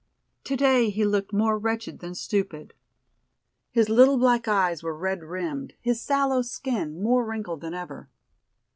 Today 0.43 0.89
he 0.89 1.05
looked 1.05 1.31
more 1.31 1.59
wretched 1.59 1.99
than 1.99 2.15
stupid. 2.15 2.73
His 3.69 3.87
little 3.87 4.17
black 4.17 4.47
eyes 4.47 4.81
were 4.81 4.97
red 4.97 5.21
rimmed, 5.21 5.75
his 5.79 6.01
sallow 6.01 6.41
skin 6.41 7.03
more 7.03 7.23
wrinkled 7.23 7.61
than 7.61 7.75
ever. 7.75 8.09